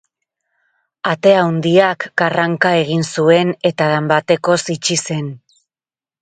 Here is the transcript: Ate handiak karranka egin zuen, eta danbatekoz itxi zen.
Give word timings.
Ate 1.11 1.33
handiak 1.41 2.05
karranka 2.21 2.71
egin 2.79 3.05
zuen, 3.17 3.53
eta 3.71 3.91
danbatekoz 3.93 4.59
itxi 4.79 4.99
zen. 5.11 5.31